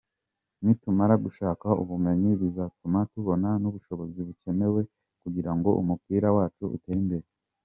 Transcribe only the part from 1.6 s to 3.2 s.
ubumenyi bizatuma